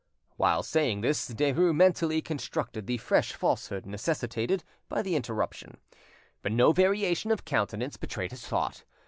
[0.35, 5.77] While saying this Derues mentally constructed the fresh falsehood necessitated by the interruption,
[6.41, 8.83] but no variation of countenance betrayed his thought.